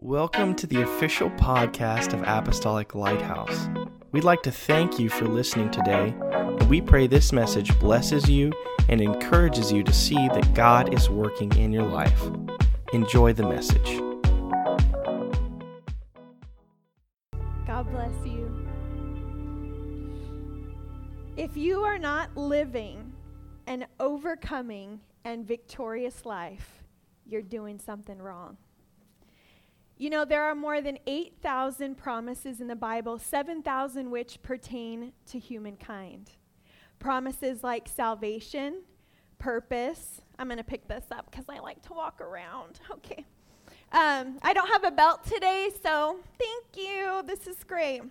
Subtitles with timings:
[0.00, 3.68] Welcome to the official podcast of Apostolic Lighthouse.
[4.12, 8.52] We'd like to thank you for listening today, and we pray this message blesses you
[8.88, 12.22] and encourages you to see that God is working in your life.
[12.92, 14.00] Enjoy the message.
[17.66, 18.68] God bless you.
[21.36, 23.12] If you are not living
[23.66, 26.84] an overcoming and victorious life,
[27.26, 28.58] you're doing something wrong.
[29.98, 35.40] You know, there are more than 8,000 promises in the Bible, 7,000 which pertain to
[35.40, 36.30] humankind.
[37.00, 38.82] Promises like salvation,
[39.40, 40.20] purpose.
[40.38, 42.80] I'm going to pick this up because I like to walk around.
[42.92, 43.26] Okay.
[43.90, 47.22] Um, I don't have a belt today, so thank you.
[47.26, 48.02] This is great.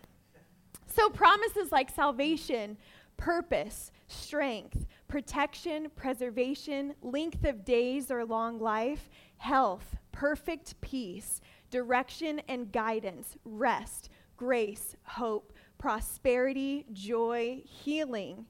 [0.88, 2.78] So, promises like salvation,
[3.16, 9.08] purpose, strength, protection, preservation, length of days or long life,
[9.38, 18.46] health, perfect peace direction and guidance, rest, grace, hope, prosperity, joy, healing,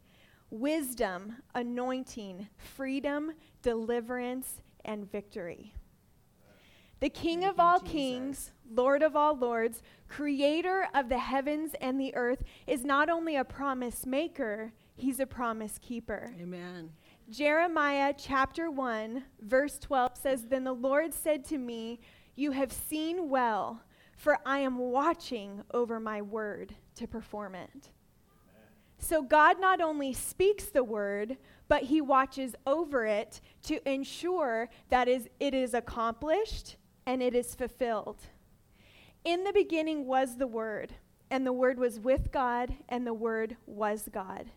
[0.50, 5.74] wisdom, anointing, freedom, deliverance, and victory.
[7.00, 7.92] The King Thank of all Jesus.
[7.92, 13.36] kings, Lord of all lords, creator of the heavens and the earth, is not only
[13.36, 16.34] a promise maker, he's a promise keeper.
[16.42, 16.90] Amen.
[17.30, 22.00] Jeremiah chapter 1, verse 12 says, Then the Lord said to me,
[22.38, 23.82] you have seen well,
[24.16, 27.90] for I am watching over my word to perform it.
[29.00, 35.10] So God not only speaks the word, but he watches over it to ensure that
[35.10, 38.22] is, it is accomplished and it is fulfilled.
[39.24, 40.94] In the beginning was the Word,
[41.30, 44.52] and the Word was with God, and the Word was God.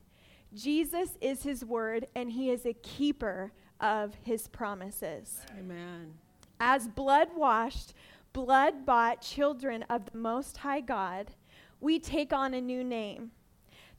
[0.55, 5.41] Jesus is his Word, and he is a keeper of his promises.
[5.59, 6.15] Amen.
[6.61, 7.95] As blood washed,
[8.35, 11.31] blood bought children of the Most High God,
[11.81, 13.31] we take on a new name.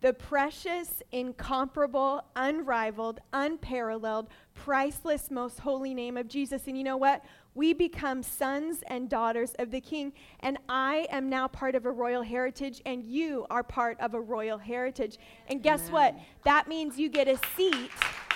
[0.01, 6.67] The precious, incomparable, unrivaled, unparalleled, priceless, most holy name of Jesus.
[6.67, 7.23] And you know what?
[7.53, 10.13] We become sons and daughters of the King.
[10.39, 14.21] And I am now part of a royal heritage, and you are part of a
[14.21, 15.17] royal heritage.
[15.49, 15.93] And guess Amen.
[15.93, 16.19] what?
[16.45, 17.91] That means you get a seat.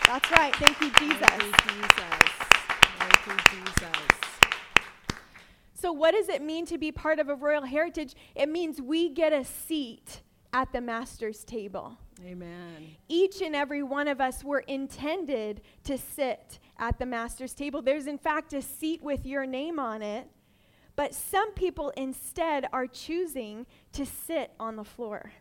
[0.05, 0.55] That's right.
[0.57, 1.17] Thank you, Jesus.
[1.19, 2.45] Thank you, Jesus.
[2.99, 3.64] Thank you, Jesus.
[5.85, 8.15] So, what does it mean to be part of a royal heritage?
[8.33, 11.99] It means we get a seat at the master's table.
[12.25, 12.95] Amen.
[13.07, 17.83] Each and every one of us were intended to sit at the master's table.
[17.83, 20.27] There's, in fact, a seat with your name on it,
[20.95, 25.33] but some people instead are choosing to sit on the floor,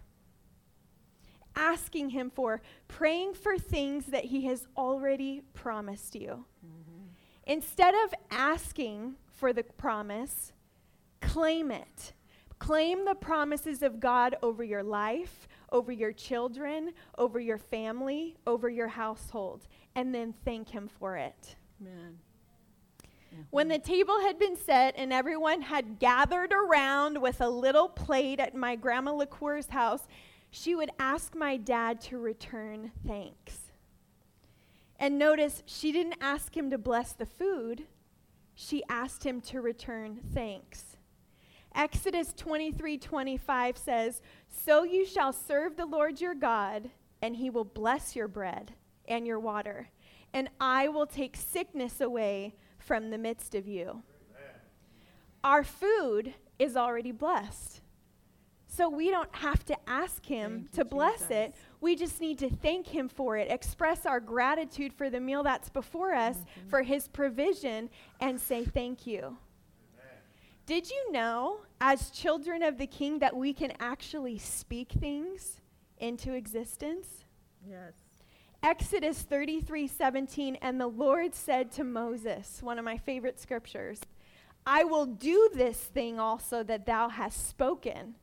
[1.56, 6.44] asking Him for, praying for things that He has already promised you.
[6.62, 7.04] Mm-hmm.
[7.47, 10.53] Instead of asking for the promise,
[11.21, 12.12] claim it.
[12.59, 18.71] Claim the promises of God over your life, over your children, over your family, over
[18.71, 21.56] your household, and then thank Him for it.
[21.81, 22.19] Amen.
[23.34, 23.43] Mm-hmm.
[23.50, 28.41] When the table had been set and everyone had gathered around with a little plate
[28.41, 30.06] at my grandma LaCour's house,
[30.51, 33.72] she would ask my dad to return thanks.
[34.99, 37.87] And notice she didn't ask him to bless the food,
[38.54, 40.97] she asked him to return thanks.
[41.75, 47.65] Exodus 23 25 says, So you shall serve the Lord your God, and he will
[47.65, 48.75] bless your bread
[49.09, 49.88] and your water,
[50.32, 53.82] and I will take sickness away from the midst of you.
[53.84, 54.60] Amen.
[55.42, 57.81] Our food is already blessed.
[58.66, 61.31] So we don't have to ask him to bless Jesus.
[61.31, 61.54] it.
[61.84, 65.69] We just need to thank him for it, express our gratitude for the meal that's
[65.69, 66.71] before us, mm-hmm.
[66.71, 67.91] for his provision,
[68.21, 69.19] and say thank you.
[69.19, 70.17] Amen.
[70.65, 75.61] Did you know, as children of the king, that we can actually speak things
[75.99, 77.06] into existence?
[77.69, 77.93] Yes.
[78.62, 84.01] Exodus 33 17, and the Lord said to Moses, one of my favorite scriptures,
[84.65, 88.15] I will do this thing also that thou hast spoken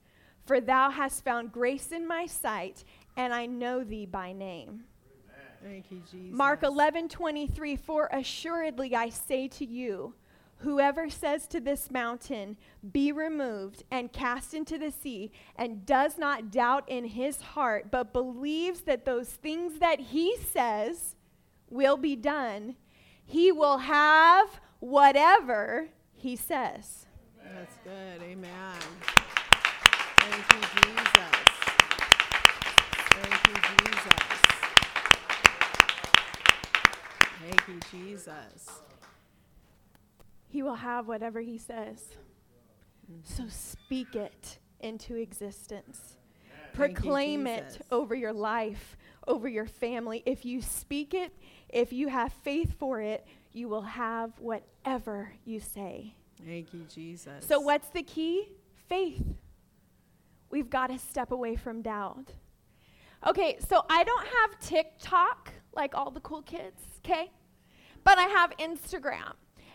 [0.46, 2.84] for thou hast found grace in my sight,
[3.16, 4.84] and I know thee by name.
[5.64, 6.36] Thank you, Jesus.
[6.36, 10.16] Mark 11, 23, For assuredly I say to you,
[10.58, 12.58] whoever says to this mountain,
[12.92, 18.14] Be removed and cast into the sea, and does not doubt in his heart, but
[18.14, 21.16] believes that those things that he says
[21.70, 22.76] will be done,
[23.24, 27.06] he will have whatever he says.
[27.54, 28.22] That's good.
[28.24, 28.78] Amen.
[30.18, 31.51] Thank you, Jesus.
[33.52, 34.42] Thank you, Jesus.
[37.40, 38.82] Thank you, Jesus.
[40.48, 42.16] He will have whatever he says.
[43.12, 43.22] Mm-hmm.
[43.24, 46.18] So speak it into existence.
[46.46, 48.96] You, Proclaim it over your life,
[49.28, 50.24] over your family.
[50.26, 51.34] If you speak it,
[51.70, 56.16] if you have faith for it, you will have whatever you say.
[56.46, 57.46] Thank you, Jesus.
[57.46, 58.48] So, what's the key?
[58.88, 59.24] Faith.
[60.50, 62.32] We've got to step away from doubt.
[63.28, 67.32] Okay, so I don't have TikTok like all the cool kids, okay?
[68.04, 69.34] But I have Instagram.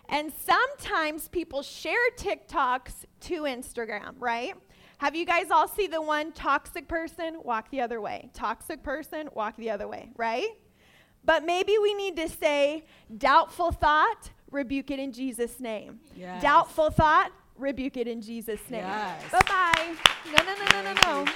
[0.08, 4.54] And sometimes people share TikToks to Instagram, right?
[4.98, 8.30] Have you guys all see the one toxic person walk the other way?
[8.32, 10.48] Toxic person walk the other way, right?
[11.24, 12.86] But maybe we need to say
[13.18, 16.00] doubtful thought, rebuke it in Jesus name.
[16.16, 16.40] Yes.
[16.40, 18.82] Doubtful thought, rebuke it in Jesus name.
[18.82, 19.30] Yes.
[19.30, 19.94] Bye bye.
[20.26, 21.32] No, no, no, no, no, no.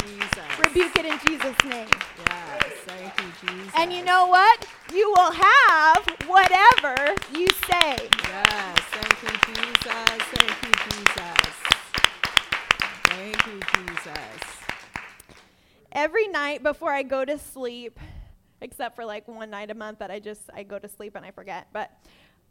[0.58, 1.88] Rebuke it in Jesus' name.
[2.26, 2.64] Yes.
[2.86, 3.72] Thank you, Jesus.
[3.76, 4.66] And you know what?
[4.92, 8.08] You will have whatever you say.
[8.28, 8.78] Yes.
[8.90, 10.22] Thank you, Jesus.
[10.34, 11.70] Thank you, Jesus.
[13.04, 14.40] Thank you, Jesus.
[15.92, 17.98] Every night before I go to sleep,
[18.60, 21.24] except for like one night a month that I just I go to sleep and
[21.24, 21.90] I forget, but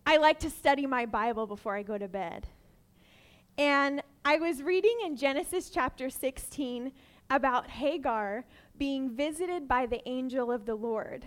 [0.06, 2.48] I like to study my Bible before I go to bed.
[3.60, 6.94] And I was reading in Genesis chapter 16
[7.30, 8.46] about Hagar
[8.78, 11.26] being visited by the angel of the Lord.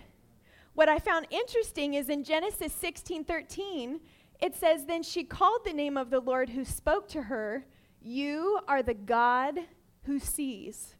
[0.73, 4.01] What I found interesting is in Genesis 16:13,
[4.41, 7.67] it says then she called the name of the Lord who spoke to her,
[8.01, 9.67] "You are the God
[10.05, 10.95] who sees."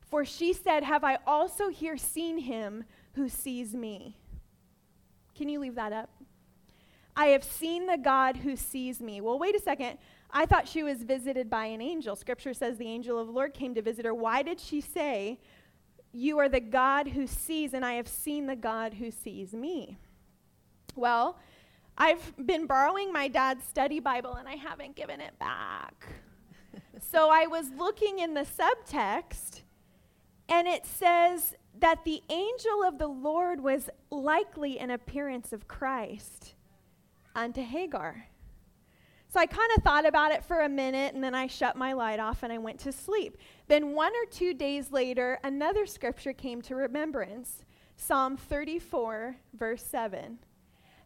[0.00, 4.18] For she said, "Have I also here seen him who sees me?"
[5.36, 6.10] Can you leave that up?
[7.14, 9.20] I have seen the God who sees me.
[9.20, 9.98] Well, wait a second.
[10.32, 12.16] I thought she was visited by an angel.
[12.16, 14.14] Scripture says the angel of the Lord came to visit her.
[14.14, 15.38] Why did she say,
[16.12, 19.98] You are the God who sees, and I have seen the God who sees me?
[20.96, 21.38] Well,
[21.98, 26.06] I've been borrowing my dad's study Bible and I haven't given it back.
[27.10, 29.62] so I was looking in the subtext,
[30.48, 36.54] and it says that the angel of the Lord was likely an appearance of Christ
[37.34, 38.26] unto Hagar.
[39.32, 41.94] So I kind of thought about it for a minute and then I shut my
[41.94, 43.38] light off and I went to sleep.
[43.66, 47.64] Then, one or two days later, another scripture came to remembrance
[47.96, 50.38] Psalm 34, verse 7.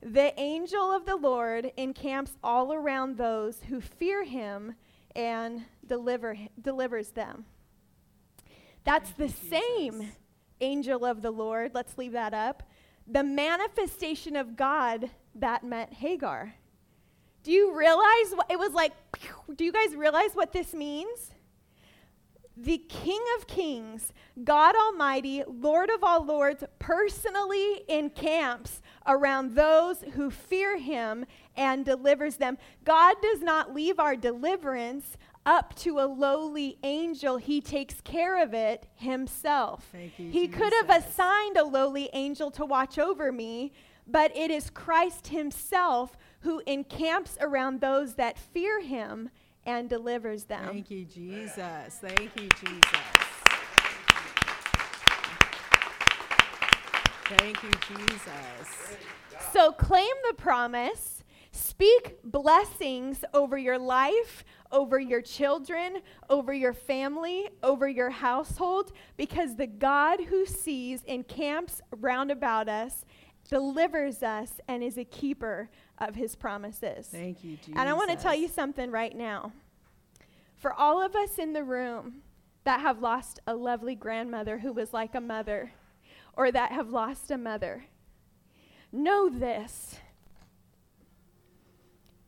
[0.03, 4.75] The angel of the Lord encamps all around those who fear him
[5.15, 7.45] and deliver, delivers them.
[8.83, 10.11] That's the same
[10.61, 11.77] angel of the Lord.
[11.77, 12.65] Let's leave that up.
[13.07, 16.55] The manifestation of God that met Hagar.
[17.47, 18.93] Do you realize what it was like?
[19.55, 21.31] Do you guys realize what this means?
[22.57, 24.13] The King of Kings,
[24.43, 31.25] God Almighty, Lord of all lords, personally encamps around those who fear him
[31.57, 32.59] and delivers them.
[32.85, 38.55] God does not leave our deliverance up to a lowly angel, he takes care of
[38.55, 39.95] it himself.
[40.19, 43.71] You, he could have assigned a lowly angel to watch over me,
[44.05, 49.31] but it is Christ himself who encamps around those that fear him
[49.65, 50.65] and delivers them.
[50.67, 51.99] Thank you, Jesus.
[52.01, 53.27] Thank you, Jesus.
[57.29, 58.97] Thank you, Jesus.
[59.53, 67.49] So claim the promise, speak blessings over your life, over your children, over your family,
[67.65, 73.05] over your household, because the God who sees encamps round about us,
[73.49, 77.09] delivers us, and is a keeper of his promises.
[77.09, 77.75] Thank you, Jesus.
[77.77, 79.53] And I want to tell you something right now.
[80.57, 82.23] For all of us in the room
[82.65, 85.73] that have lost a lovely grandmother who was like a mother,
[86.37, 87.85] or that have lost a mother,
[88.93, 89.99] know this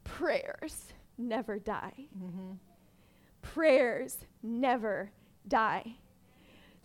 [0.05, 2.07] prayers never die.
[2.17, 2.53] Mm-hmm.
[3.43, 5.11] Prayers never
[5.47, 5.97] die.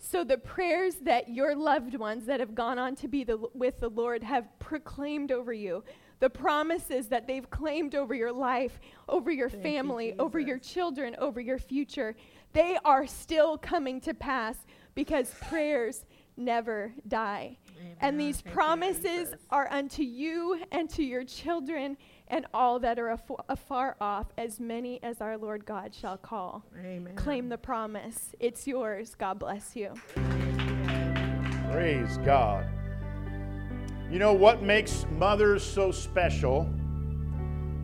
[0.05, 3.79] So the prayers that your loved ones that have gone on to be the, with
[3.79, 5.81] the Lord have proclaimed over you,
[6.19, 10.60] the promises that they've claimed over your life, over your Thank you, family, over your
[10.60, 12.17] children, over your future,
[12.51, 14.57] they are still coming to pass
[14.93, 16.03] because prayers
[16.37, 17.57] never die.
[18.01, 19.35] And these Thank promises Jesus.
[19.49, 21.97] are unto you and to your children
[22.27, 26.65] and all that are afo- afar off, as many as our Lord God shall call.
[26.79, 27.15] Amen.
[27.15, 28.35] Claim the promise.
[28.39, 29.15] It's yours.
[29.15, 29.93] God bless you.
[31.71, 32.67] Praise God.
[34.11, 36.69] You know what makes mothers so special?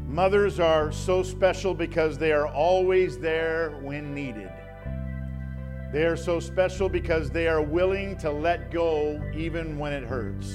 [0.07, 4.51] Mothers are so special because they are always there when needed.
[5.91, 10.53] They are so special because they are willing to let go even when it hurts.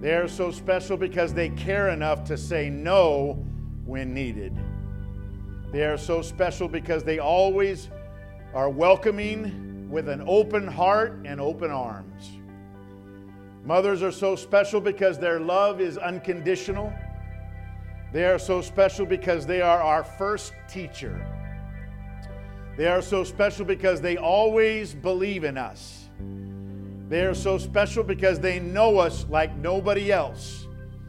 [0.00, 3.44] They are so special because they care enough to say no
[3.84, 4.56] when needed.
[5.70, 7.90] They are so special because they always
[8.54, 12.30] are welcoming with an open heart and open arms.
[13.64, 16.90] Mothers are so special because their love is unconditional.
[18.14, 21.24] They are so special because they are our first teacher.
[22.80, 26.08] They are so special because they always believe in us.
[27.10, 30.66] They are so special because they know us like nobody else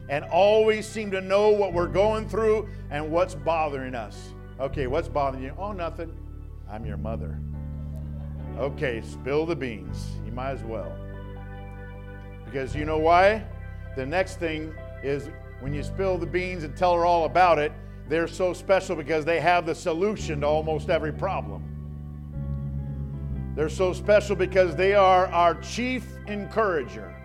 [0.09, 4.33] and always seem to know what we're going through and what's bothering us.
[4.59, 5.55] Okay, what's bothering you?
[5.57, 6.13] Oh, nothing.
[6.69, 7.39] I'm your mother.
[8.57, 10.17] Okay, spill the beans.
[10.25, 10.93] You might as well.
[12.43, 13.45] Because you know why?
[13.95, 14.73] The next thing
[15.03, 15.29] is
[15.61, 17.71] when you spill the beans and tell her all about it,
[18.11, 21.63] they're so special because they have the solution to almost every problem.
[23.55, 27.15] They're so special because they are our chief encourager.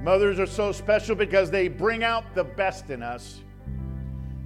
[0.00, 3.42] Mothers are so special because they bring out the best in us.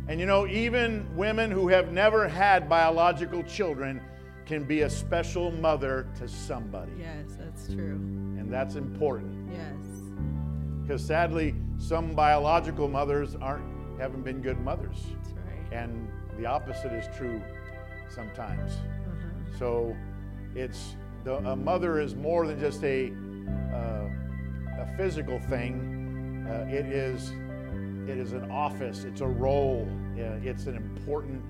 [0.08, 4.00] And you know, even women who have never had biological children
[4.46, 6.90] can be a special mother to somebody.
[6.98, 7.94] Yes, that's true.
[8.36, 9.48] And that's important.
[9.52, 9.76] Yes.
[10.82, 14.98] Because sadly, some biological mothers aren't haven't been good mothers.
[15.22, 15.72] That's right.
[15.72, 16.08] And
[16.38, 17.42] the opposite is true
[18.08, 18.72] sometimes.
[18.72, 19.58] Uh-huh.
[19.58, 19.96] So
[20.54, 23.12] it's the, a mother is more than just a
[23.72, 24.08] uh,
[24.82, 26.46] a physical thing.
[26.48, 27.32] Uh, it is
[28.08, 29.04] it is an office.
[29.04, 29.88] It's a role.
[30.14, 31.42] Uh, it's an important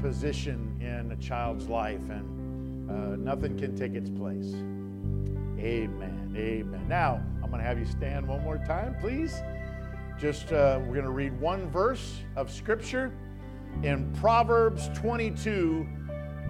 [0.00, 4.54] position in a child's life, and uh, nothing can take its place.
[5.58, 6.32] Amen.
[6.36, 6.86] Amen.
[6.88, 9.34] Now I'm going to have you stand one more time, please.
[10.18, 13.12] Just uh, we're going to read one verse of Scripture
[13.84, 15.86] in Proverbs 22,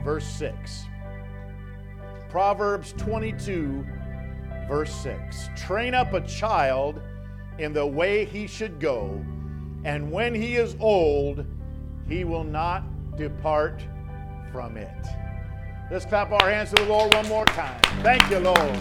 [0.02, 0.86] verse 6.
[2.30, 3.84] Proverbs 22,
[4.68, 5.50] verse 6.
[5.54, 7.02] Train up a child
[7.58, 9.22] in the way he should go,
[9.84, 11.44] and when he is old,
[12.08, 12.84] he will not
[13.18, 13.82] depart
[14.50, 15.06] from it.
[15.90, 17.78] Let's clap our hands to the Lord one more time.
[18.02, 18.76] Thank you, Lord.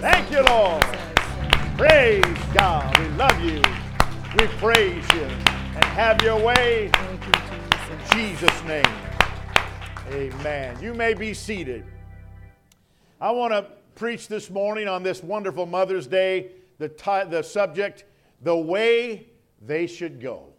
[0.00, 0.82] Thank you, Lord.
[1.76, 2.98] Praise God.
[2.98, 3.87] We love you.
[4.36, 5.22] We praise you.
[5.22, 8.12] And have your way Thank you, Jesus.
[8.12, 8.84] in Jesus' name.
[10.08, 10.76] Amen.
[10.82, 11.82] You may be seated.
[13.22, 18.04] I want to preach this morning on this wonderful Mother's Day the, ti- the subject,
[18.42, 19.28] the way
[19.62, 20.52] they should go.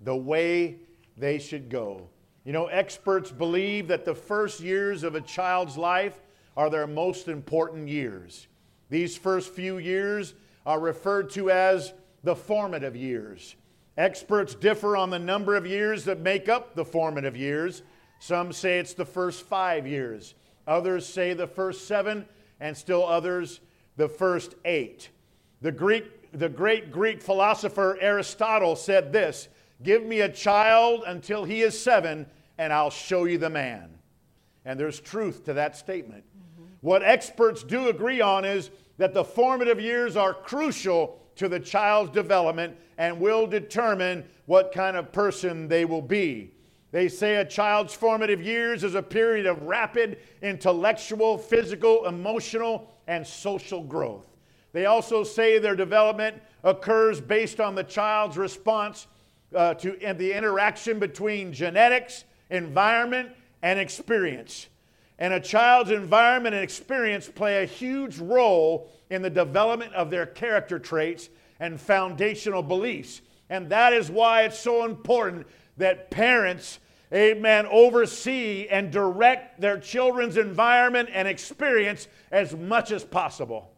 [0.00, 0.76] The way
[1.18, 2.08] they should go.
[2.46, 6.18] You know, experts believe that the first years of a child's life
[6.56, 8.46] are their most important years.
[8.88, 10.32] These first few years
[10.64, 11.92] are referred to as
[12.26, 13.54] the formative years.
[13.96, 17.84] Experts differ on the number of years that make up the formative years.
[18.18, 20.34] Some say it's the first five years,
[20.66, 22.26] others say the first seven,
[22.58, 23.60] and still others
[23.96, 25.10] the first eight.
[25.62, 29.48] The, Greek, the great Greek philosopher Aristotle said this
[29.84, 32.26] Give me a child until he is seven,
[32.58, 33.90] and I'll show you the man.
[34.64, 36.24] And there's truth to that statement.
[36.24, 36.64] Mm-hmm.
[36.80, 42.10] What experts do agree on is that the formative years are crucial to the child's
[42.10, 46.52] development and will determine what kind of person they will be.
[46.92, 53.26] They say a child's formative years is a period of rapid intellectual, physical, emotional, and
[53.26, 54.26] social growth.
[54.72, 59.06] They also say their development occurs based on the child's response
[59.54, 63.30] uh, to and the interaction between genetics, environment,
[63.62, 64.68] and experience.
[65.18, 70.26] And a child's environment and experience play a huge role in the development of their
[70.26, 73.22] character traits and foundational beliefs.
[73.48, 75.46] And that is why it's so important
[75.78, 76.80] that parents,
[77.12, 83.70] amen, oversee and direct their children's environment and experience as much as possible.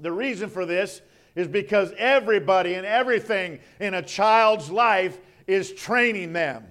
[0.00, 1.02] The reason for this
[1.34, 6.64] is because everybody and everything in a child's life is training them.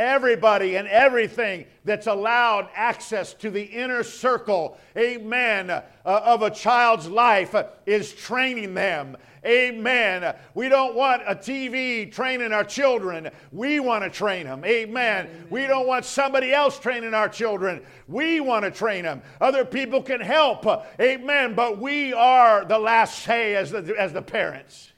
[0.00, 7.06] Everybody and everything that's allowed access to the inner circle, amen, uh, of a child's
[7.06, 9.18] life uh, is training them.
[9.44, 10.34] Amen.
[10.54, 13.28] We don't want a TV training our children.
[13.52, 14.64] We want to train them.
[14.64, 15.26] Amen.
[15.26, 15.46] Amen.
[15.50, 17.82] We don't want somebody else training our children.
[18.08, 19.20] We want to train them.
[19.38, 20.64] Other people can help.
[20.98, 21.54] Amen.
[21.54, 24.92] But we are the last say as the, as the parents.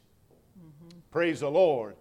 [0.57, 0.99] Mm-hmm.
[1.11, 1.97] Praise the Lord.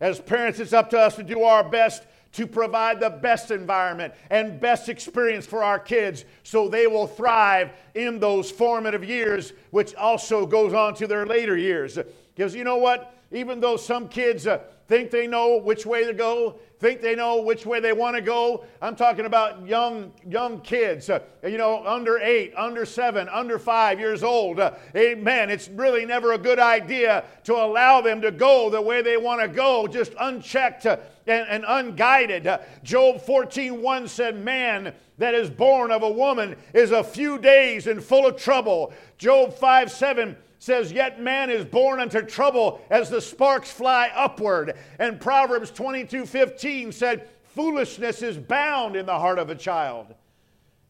[0.00, 4.14] As parents, it's up to us to do our best to provide the best environment
[4.30, 9.94] and best experience for our kids so they will thrive in those formative years, which
[9.94, 11.98] also goes on to their later years.
[12.34, 13.14] Because you know what?
[13.30, 14.58] Even though some kids uh,
[14.88, 18.20] think they know which way to go, think they know which way they want to
[18.20, 18.64] go.
[18.82, 23.98] I'm talking about young young kids, uh, you know, under eight, under seven, under five
[23.98, 24.60] years old.
[24.60, 25.48] Uh, amen.
[25.48, 29.40] It's really never a good idea to allow them to go the way they want
[29.40, 30.86] to go, just unchecked.
[31.26, 32.46] And, and unguided.
[32.46, 37.38] Uh, Job 14 1 said, Man that is born of a woman is a few
[37.38, 38.92] days and full of trouble.
[39.18, 44.76] Job 5 7 says, Yet man is born unto trouble as the sparks fly upward.
[44.98, 50.14] And Proverbs 22 15 said, Foolishness is bound in the heart of a child.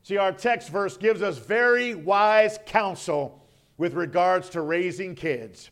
[0.03, 3.41] See, our text verse gives us very wise counsel
[3.79, 5.71] with regards to raising kids.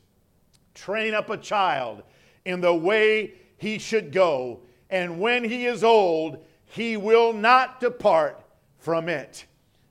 [0.75, 2.03] Train up a child
[2.45, 8.43] in the way he should go, and when he is old, he will not depart
[8.79, 9.45] from it.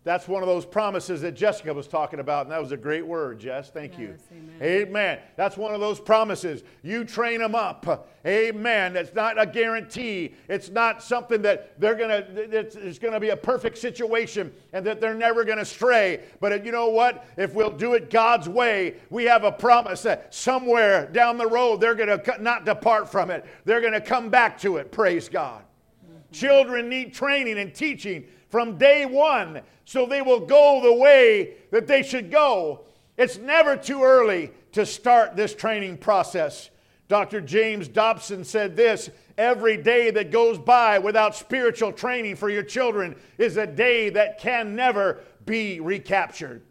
[0.05, 3.05] That's one of those promises that Jessica was talking about, and that was a great
[3.05, 3.69] word, Jess.
[3.69, 4.15] Thank Yes, you.
[4.31, 4.87] amen.
[4.87, 5.19] Amen.
[5.35, 6.63] That's one of those promises.
[6.83, 8.09] You train them up.
[8.25, 8.95] Amen.
[8.95, 10.35] It's not a guarantee.
[10.47, 14.85] It's not something that they're going to, it's going to be a perfect situation and
[14.85, 16.21] that they're never going to stray.
[16.39, 17.25] But you know what?
[17.35, 21.81] If we'll do it God's way, we have a promise that somewhere down the road
[21.81, 23.45] they're going to not depart from it.
[23.65, 24.93] They're going to come back to it.
[24.93, 25.61] Praise God.
[25.61, 26.31] Mm-hmm.
[26.31, 31.87] Children need training and teaching from day one so they will go the way that
[31.87, 32.81] they should go.
[33.17, 36.69] It's never too early to start this training process.
[37.07, 37.41] Dr.
[37.41, 43.15] James Dobson said this every day that goes by without spiritual training for your children
[43.39, 46.61] is a day that can never be recaptured.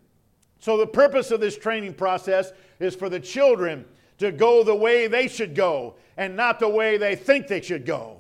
[0.61, 3.85] So, the purpose of this training process is for the children
[4.18, 7.85] to go the way they should go and not the way they think they should
[7.85, 8.17] go.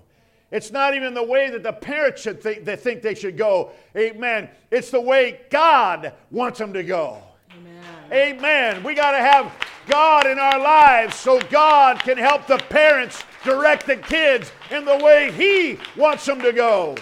[0.50, 3.72] It's not even the way that the parents should think they think they should go.
[3.96, 4.48] Amen.
[4.70, 7.22] It's the way God wants them to go.
[7.52, 8.36] Amen.
[8.38, 8.82] Amen.
[8.82, 9.52] We got to have
[9.86, 14.96] God in our lives so God can help the parents direct the kids in the
[14.96, 16.96] way He wants them to go.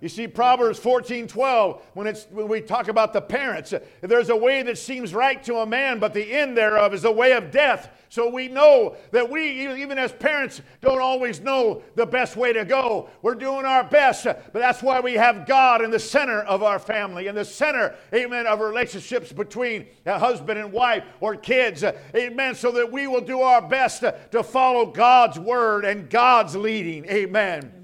[0.00, 4.36] You see, Proverbs 14 12, when, it's, when we talk about the parents, there's a
[4.36, 7.50] way that seems right to a man, but the end thereof is the way of
[7.50, 7.90] death.
[8.10, 12.64] So we know that we, even as parents, don't always know the best way to
[12.64, 13.10] go.
[13.20, 16.78] We're doing our best, but that's why we have God in the center of our
[16.78, 22.54] family, in the center, amen, of relationships between a husband and wife or kids, amen,
[22.54, 27.77] so that we will do our best to follow God's word and God's leading, amen.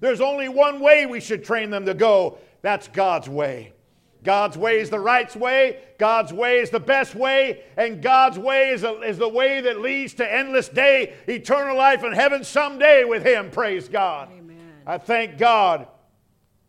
[0.00, 2.38] There's only one way we should train them to go.
[2.62, 3.72] That's God's way.
[4.22, 8.68] God's way is the right way, God's way is the best way, and God's way
[8.68, 13.04] is, a, is the way that leads to endless day, eternal life in heaven someday
[13.04, 13.50] with Him.
[13.50, 14.28] Praise God.
[14.30, 14.58] Amen.
[14.86, 15.88] I thank God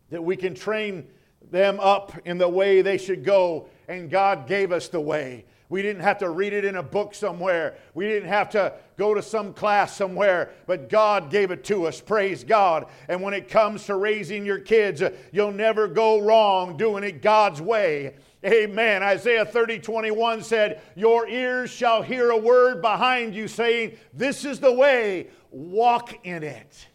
[0.08, 1.06] that we can train
[1.50, 5.44] them up in the way they should go, and God gave us the way.
[5.72, 7.78] We didn't have to read it in a book somewhere.
[7.94, 11.98] We didn't have to go to some class somewhere, but God gave it to us.
[11.98, 12.88] Praise God.
[13.08, 17.62] And when it comes to raising your kids, you'll never go wrong doing it God's
[17.62, 18.16] way.
[18.44, 19.02] Amen.
[19.02, 24.60] Isaiah 30, 21 said, Your ears shall hear a word behind you saying, This is
[24.60, 26.86] the way, walk in it.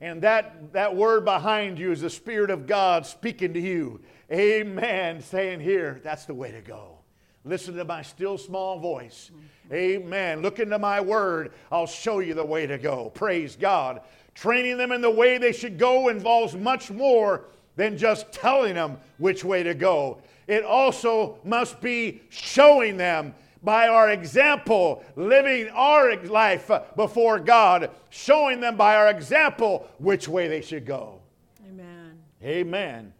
[0.00, 4.02] And that, that word behind you is the Spirit of God speaking to you.
[4.30, 5.20] Amen.
[5.20, 6.97] Saying, Here, that's the way to go.
[7.44, 9.30] Listen to my still small voice.
[9.72, 10.42] Amen.
[10.42, 11.52] Look into my word.
[11.70, 13.10] I'll show you the way to go.
[13.10, 14.00] Praise God.
[14.34, 17.44] Training them in the way they should go involves much more
[17.76, 20.18] than just telling them which way to go.
[20.46, 28.60] It also must be showing them by our example, living our life before God, showing
[28.60, 31.20] them by our example which way they should go.
[31.68, 32.18] Amen.
[32.42, 33.12] Amen.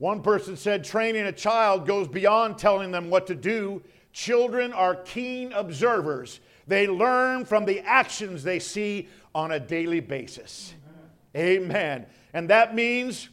[0.00, 3.82] One person said training a child goes beyond telling them what to do.
[4.12, 10.74] Children are keen observers, they learn from the actions they see on a daily basis.
[11.36, 12.06] Amen.
[12.32, 13.28] And that means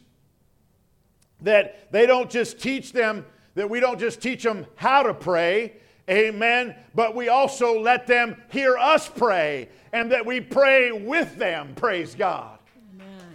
[1.40, 5.72] that they don't just teach them, that we don't just teach them how to pray.
[6.10, 6.76] Amen.
[6.94, 11.74] But we also let them hear us pray and that we pray with them.
[11.76, 12.58] Praise God.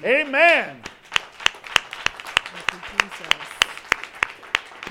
[0.04, 0.28] Amen.
[0.28, 0.82] Amen.
[2.46, 3.34] Thank you, Jesus.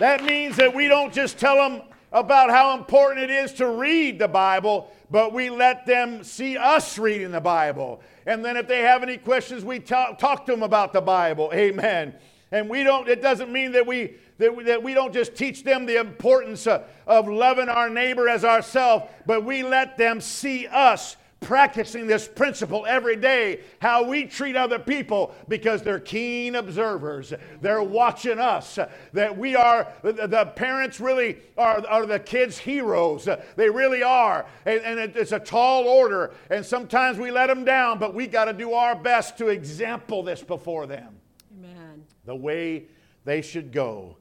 [0.02, 4.18] That means that we don't just tell them about how important it is to read
[4.18, 8.02] the Bible, but we let them see us reading the Bible.
[8.26, 11.50] And then if they have any questions, we talk, talk to them about the Bible.
[11.54, 12.16] Amen.
[12.50, 15.62] And we don't, it doesn't mean that we, that we, that we don't just teach
[15.62, 20.66] them the importance of, of loving our neighbor as ourselves, but we let them see
[20.66, 27.32] us practicing this principle every day how we treat other people because they're keen observers
[27.60, 28.78] they're watching us
[29.12, 34.80] that we are the, parents really are, are the kids heroes they really are and,
[34.82, 38.46] and it, it's a tall order and sometimes we let them down but we got
[38.46, 41.14] to do our best to example this before them
[41.58, 42.04] Amen.
[42.24, 42.84] the way
[43.24, 44.16] they should go.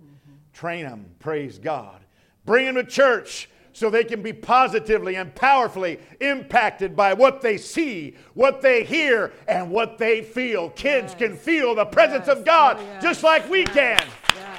[0.53, 2.01] Train them, praise God.
[2.45, 3.49] Bring them to church.
[3.73, 9.31] So they can be positively and powerfully impacted by what they see, what they hear,
[9.47, 10.69] and what they feel.
[10.71, 11.19] Kids Yes.
[11.19, 12.37] can feel the presence Yes.
[12.37, 13.03] of God Oh, yes.
[13.03, 13.99] just like we can.
[14.35, 14.53] Yes.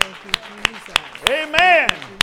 [0.00, 0.32] Thank you,
[0.72, 1.30] Jesus.
[1.30, 2.21] Amen.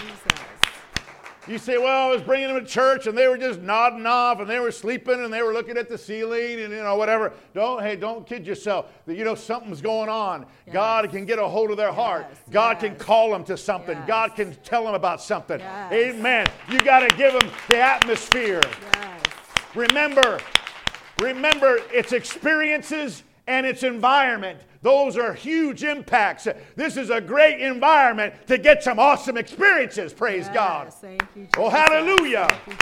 [1.50, 4.40] You say, well, I was bringing them to church and they were just nodding off
[4.40, 7.34] and they were sleeping and they were looking at the ceiling and, you know, whatever.
[7.56, 8.92] Don't, hey, don't kid yourself.
[9.08, 10.46] That, you know, something's going on.
[10.72, 12.28] God can get a hold of their heart.
[12.30, 13.98] Yes, God can call them to something.
[13.98, 14.08] Yes.
[14.08, 15.60] God can tell them about something.
[15.60, 15.92] Yes.
[15.92, 16.46] Amen.
[16.70, 18.62] You got to give them the atmosphere.
[18.94, 19.22] Yes.
[19.74, 20.40] Remember,
[21.20, 24.60] remember, it's experiences and its environment.
[24.82, 26.48] Those are huge impacts.
[26.76, 30.14] This is a great environment to get some awesome experiences.
[30.14, 30.88] Praise God.
[30.88, 31.52] Yes, Thank you, oh, Jesus.
[31.58, 32.48] Oh, hallelujah.
[32.66, 32.74] You.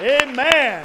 [0.00, 0.84] Amen.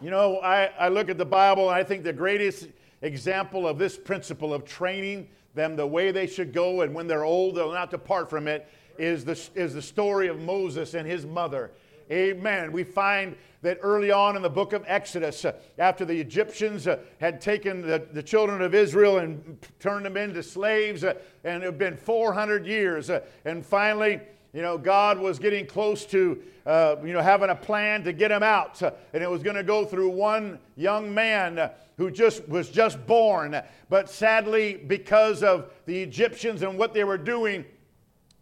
[0.00, 2.68] You know, I, I look at the Bible and I think the greatest
[3.02, 7.24] example of this principle of training them the way they should go and when they're
[7.24, 11.26] old, they'll not depart from it is the, is the story of Moses and his
[11.26, 11.70] mother.
[12.10, 12.70] Amen.
[12.70, 16.98] We find that early on in the book of Exodus, uh, after the Egyptians uh,
[17.18, 21.66] had taken the, the children of Israel and turned them into slaves, uh, and it
[21.66, 23.10] had been 400 years,
[23.44, 24.20] and finally,
[24.52, 28.42] you know, God was getting close to, you know, having a plan to get him
[28.42, 28.80] out.
[28.80, 33.60] And it was going to go through one young man who just was just born.
[33.90, 37.66] But sadly, because of the Egyptians and what they were doing,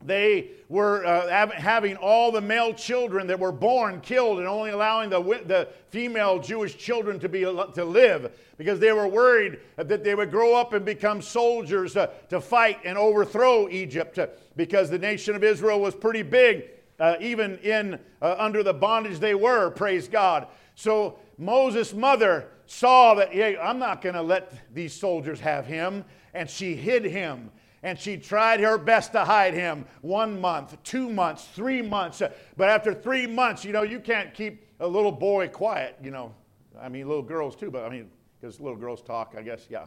[0.04, 5.08] they were uh, having all the male children that were born killed and only allowing
[5.08, 10.14] the, the female Jewish children to, be, to live because they were worried that they
[10.14, 14.98] would grow up and become soldiers uh, to fight and overthrow Egypt uh, because the
[14.98, 16.64] nation of Israel was pretty big,
[17.00, 20.48] uh, even in uh, under the bondage they were, praise God.
[20.74, 26.04] So Moses' mother saw that, hey, I'm not going to let these soldiers have him,
[26.34, 27.50] and she hid him
[27.85, 32.23] and she tried her best to hide him one month, two months, three months.
[32.57, 36.35] But after three months, you know, you can't keep a little boy quiet, you know.
[36.81, 39.85] I mean, little girls too, but I mean, because little girls talk, I guess, yeah.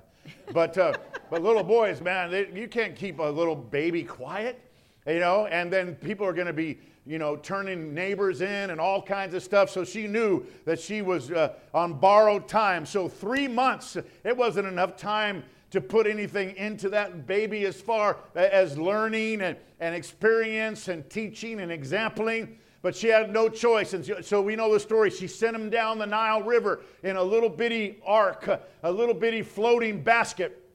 [0.54, 0.94] But, uh,
[1.32, 4.62] but little boys, man, they, you can't keep a little baby quiet,
[5.08, 8.80] you know, and then people are going to be, you know, turning neighbors in and
[8.80, 9.72] all kinds of stuff.
[9.72, 12.86] So she knew that she was uh, on borrowed time.
[12.86, 15.44] So three months, it wasn't enough time
[15.78, 21.60] to put anything into that baby as far as learning and, and experience and teaching
[21.60, 22.58] and exampling.
[22.82, 23.94] But she had no choice.
[23.94, 25.12] And so we know the story.
[25.12, 28.48] She sent him down the Nile River in a little bitty ark,
[28.82, 30.67] a little bitty floating basket.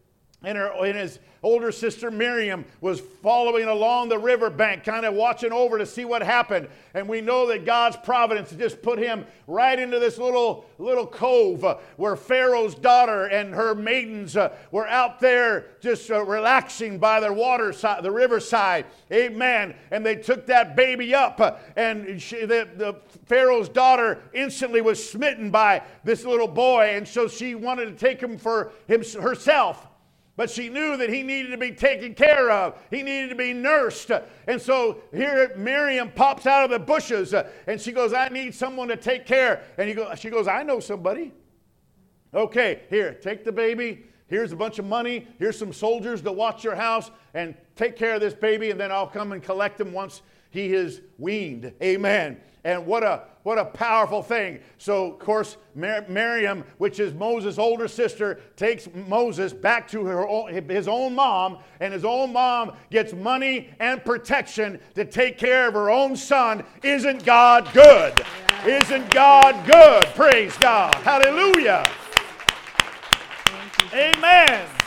[0.45, 5.53] And, her, and his older sister Miriam was following along the riverbank, kind of watching
[5.53, 6.69] over to see what happened.
[6.95, 11.65] And we know that God's providence just put him right into this little, little cove
[11.65, 17.21] uh, where Pharaoh's daughter and her maidens uh, were out there just uh, relaxing by
[17.21, 18.87] the water side, the riverside.
[19.11, 19.75] Amen.
[19.91, 21.41] And they took that baby up,
[21.77, 22.95] and she, the, the
[23.27, 28.21] Pharaoh's daughter instantly was smitten by this little boy, and so she wanted to take
[28.21, 29.89] him for him, herself.
[30.37, 32.79] But she knew that he needed to be taken care of.
[32.91, 34.11] He needed to be nursed.
[34.47, 38.55] And so here Miriam pops out of the bushes uh, and she goes, I need
[38.55, 39.63] someone to take care.
[39.77, 41.33] And go, she goes, I know somebody.
[42.33, 44.07] Okay, here, take the baby.
[44.27, 45.29] Here's a bunch of money.
[45.39, 48.91] Here's some soldiers to watch your house and take care of this baby, and then
[48.91, 51.73] I'll come and collect him once he is weaned.
[51.83, 52.39] Amen.
[52.63, 54.61] And what a what a powerful thing.
[54.79, 60.29] So, of course, Mar- Miriam, which is Moses' older sister, takes Moses back to her
[60.29, 65.67] own, his own mom, and his own mom gets money and protection to take care
[65.67, 66.65] of her own son.
[66.85, 68.25] Isn't God good?
[68.65, 70.05] Isn't God good?
[70.15, 70.95] Praise God.
[70.97, 71.85] Hallelujah.
[73.93, 74.82] Amen.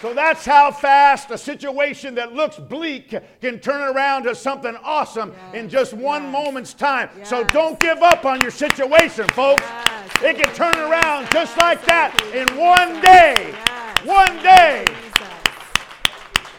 [0.00, 5.34] So that's how fast a situation that looks bleak can turn around to something awesome
[5.52, 6.32] in just one yes.
[6.32, 7.10] moment's time.
[7.24, 9.62] So don't give up on your situation, folks.
[9.62, 10.22] Yes.
[10.22, 13.52] It can turn around just like that in one day.
[13.52, 14.06] Yes.
[14.06, 14.84] One day.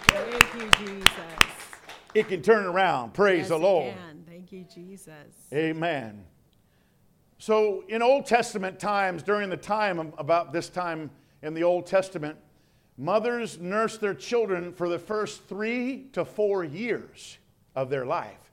[0.08, 1.10] Thank you, Jesus.
[2.14, 3.14] It can turn around.
[3.14, 3.94] Praise Yes, the Lord.
[4.28, 5.14] Thank you, Jesus.
[5.54, 6.26] Amen.
[7.38, 11.10] So, in Old Testament times, during the time about this time
[11.42, 12.38] in the Old Testament,
[13.00, 17.38] mothers nurse their children for the first three to four years
[17.76, 18.52] of their life.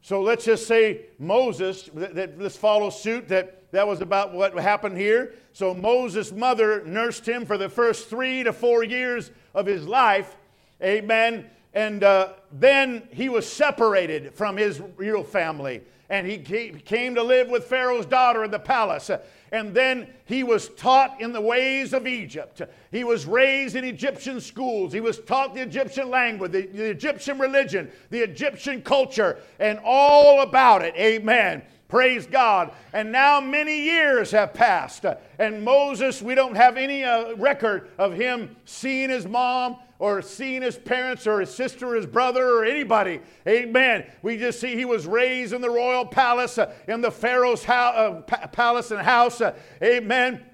[0.00, 4.54] So let's just say Moses, that, that let's follow suit, that that was about what
[4.54, 5.34] happened here.
[5.52, 10.36] So Moses' mother nursed him for the first three to four years of his life.
[10.82, 11.50] Amen.
[11.72, 15.82] and uh, then he was separated from his real family.
[16.08, 19.10] And he came to live with Pharaoh's daughter in the palace.
[19.54, 22.60] And then he was taught in the ways of Egypt.
[22.90, 24.92] He was raised in Egyptian schools.
[24.92, 30.40] He was taught the Egyptian language, the, the Egyptian religion, the Egyptian culture, and all
[30.40, 30.92] about it.
[30.96, 31.62] Amen.
[31.86, 32.72] Praise God.
[32.92, 35.04] And now many years have passed.
[35.38, 40.62] And Moses, we don't have any uh, record of him seeing his mom or seeing
[40.62, 43.20] his parents or his sister or his brother or anybody.
[43.46, 44.06] Amen.
[44.22, 47.94] We just see he was raised in the royal palace, uh, in the Pharaoh's house,
[47.96, 49.40] uh, palace and house.
[49.40, 50.44] Uh, amen.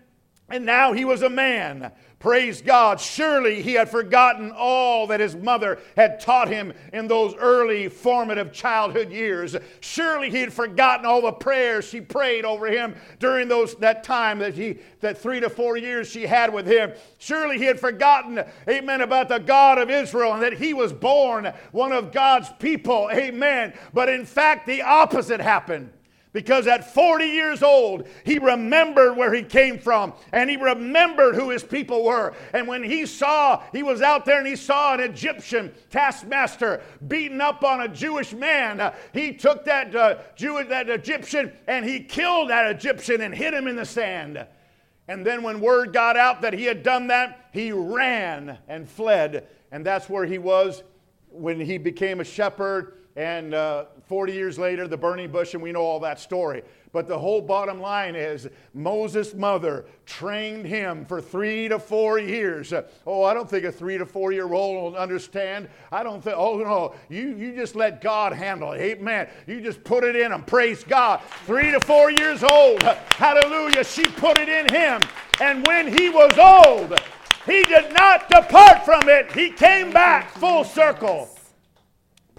[0.49, 1.93] And now he was a man.
[2.21, 3.01] Praise God.
[3.01, 8.53] Surely he had forgotten all that his mother had taught him in those early formative
[8.53, 9.57] childhood years.
[9.81, 14.39] Surely he had forgotten all the prayers she prayed over him during those that time
[14.41, 16.93] that he that 3 to 4 years she had with him.
[17.17, 21.51] Surely he had forgotten amen about the God of Israel and that he was born
[21.73, 23.09] one of God's people.
[23.11, 23.73] Amen.
[23.95, 25.91] But in fact the opposite happened.
[26.33, 31.51] Because at 40 years old, he remembered where he came from and he remembered who
[31.51, 32.35] his people were.
[32.53, 37.41] And when he saw, he was out there and he saw an Egyptian taskmaster beating
[37.41, 41.99] up on a Jewish man, uh, he took that, uh, Jew, that Egyptian and he
[41.99, 44.47] killed that Egyptian and hid him in the sand.
[45.09, 49.49] And then when word got out that he had done that, he ran and fled.
[49.73, 50.85] And that's where he was
[51.29, 55.73] when he became a shepherd and uh, 40 years later, the burning bush, and we
[55.73, 56.63] know all that story.
[56.91, 62.73] But the whole bottom line is Moses' mother trained him for three to four years.
[63.07, 65.69] Oh, I don't think a three to four year old will understand.
[65.93, 68.81] I don't think, oh no, you, you just let God handle it.
[68.81, 69.29] Amen.
[69.47, 70.43] You just put it in him.
[70.43, 71.21] Praise God.
[71.45, 72.83] Three to four years old.
[72.83, 73.85] Hallelujah.
[73.85, 75.03] She put it in him.
[75.43, 76.99] And when he was old,
[77.45, 79.31] he did not depart from it.
[79.33, 81.29] He came back full circle.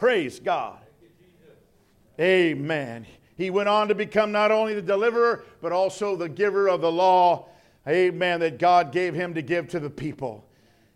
[0.02, 0.80] Praise God.
[2.20, 3.06] Amen.
[3.38, 6.92] He went on to become not only the deliverer, but also the giver of the
[6.92, 7.50] law.
[7.88, 8.40] Amen.
[8.40, 10.44] That God gave him to give to the people.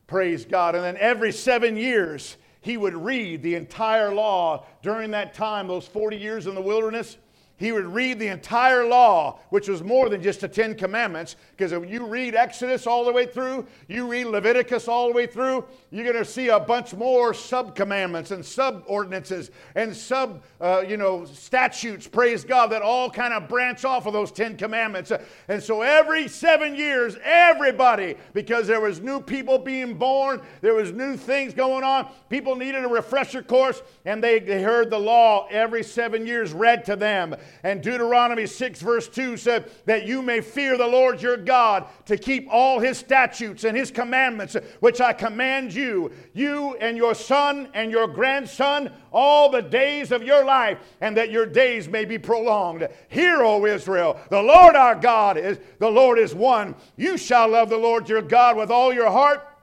[0.07, 0.73] Praise God.
[0.73, 5.85] And then every seven years, he would read the entire law during that time, those
[5.85, 7.17] 40 years in the wilderness
[7.57, 11.37] he would read the entire law, which was more than just the Ten Commandments.
[11.51, 15.25] Because if you read Exodus all the way through, you read Leviticus all the way
[15.25, 20.43] through, you're going to see a bunch more sub commandments and sub ordinances and sub,
[20.59, 24.57] uh, you know, statutes, praise God, that all kind of branch off of those Ten
[24.57, 25.13] Commandments.
[25.47, 30.91] And so every seven years, everybody, because there was new people being born, there was
[30.91, 35.47] new things going on, people needed a refresher course, and they, they heard the law
[35.49, 37.33] every seven years read to them.
[37.63, 42.17] And Deuteronomy 6, verse 2 said, That you may fear the Lord your God to
[42.17, 47.69] keep all his statutes and his commandments, which I command you, you and your son
[47.73, 52.17] and your grandson, all the days of your life, and that your days may be
[52.17, 52.88] prolonged.
[53.10, 56.75] Hear, O Israel, the Lord our God is the Lord is one.
[56.97, 59.54] You shall love the Lord your God with all your heart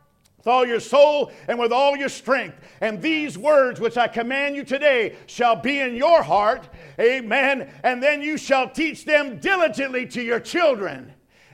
[0.42, 2.59] with all your soul and with all your strength.
[2.81, 6.68] And these words which I command you today shall be in your heart.
[6.98, 7.70] Amen.
[7.85, 11.12] And then you shall teach them diligently to your children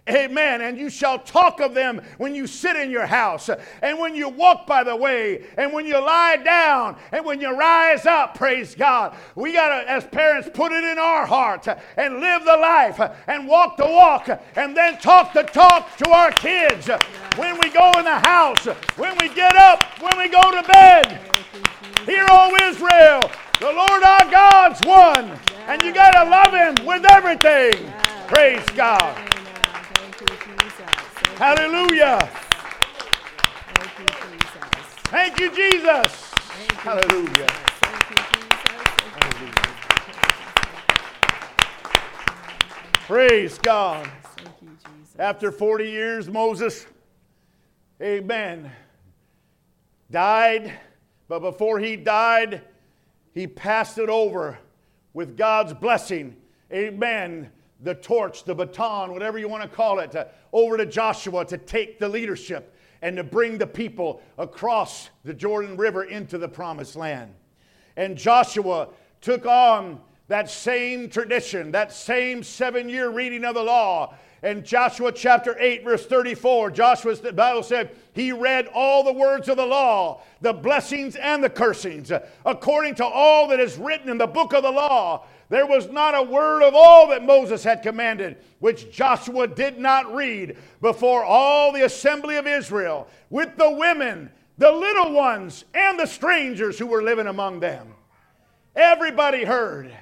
[0.08, 0.62] Amen.
[0.62, 3.50] And you shall talk of them when you sit in your house,
[3.82, 7.54] and when you walk by the way, and when you lie down, and when you
[7.56, 8.34] rise up.
[8.34, 9.16] Praise God.
[9.34, 13.46] We got to, as parents, put it in our heart and live the life and
[13.46, 16.88] walk the walk, and then talk the talk to our kids
[17.36, 18.64] when we go in the house,
[18.96, 21.20] when we get up, when we go to bed.
[22.06, 27.04] Hear, O Israel, the Lord our God's one, and you got to love Him with
[27.10, 27.92] everything.
[28.26, 29.37] Praise God.
[31.38, 32.18] Hallelujah.
[35.04, 36.32] Thank you, Jesus.
[36.78, 37.46] Hallelujah.
[43.06, 44.10] Praise God.
[45.16, 46.86] After 40 years, Moses,
[48.02, 48.72] amen,
[50.10, 50.76] died.
[51.28, 52.62] But before he died,
[53.32, 54.58] he passed it over
[55.14, 56.34] with God's blessing.
[56.72, 61.44] Amen the torch, the baton, whatever you want to call it, to, over to Joshua
[61.46, 66.48] to take the leadership and to bring the people across the Jordan River into the
[66.48, 67.32] promised land.
[67.96, 68.88] And Joshua
[69.20, 74.14] took on that same tradition, that same seven year reading of the law.
[74.42, 79.48] And Joshua chapter 8, verse 34, Joshua's the Bible said, he read all the words
[79.48, 82.12] of the law, the blessings and the cursings,
[82.44, 85.26] according to all that is written in the book of the law.
[85.48, 90.14] There was not a word of all that Moses had commanded which Joshua did not
[90.14, 96.06] read before all the assembly of Israel, with the women the little ones and the
[96.06, 97.94] strangers who were living among them.
[98.74, 99.92] Everybody heard.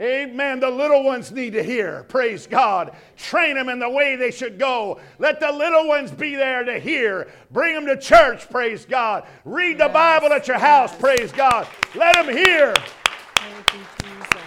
[0.00, 0.60] Amen.
[0.60, 2.04] The little ones need to hear.
[2.08, 2.96] Praise God.
[3.16, 5.00] Train them in the way they should go.
[5.18, 7.28] Let the little ones be there to hear.
[7.50, 8.48] Bring them to church.
[8.50, 9.26] Praise God.
[9.44, 10.94] Read the Bible at your house.
[10.94, 11.66] Praise God.
[11.94, 12.74] Let them hear.
[12.74, 14.46] Thank you, Jesus.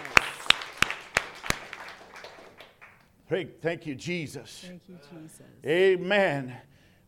[3.30, 4.66] Thank you, Jesus.
[4.68, 5.42] Thank you, Jesus.
[5.64, 6.58] Amen.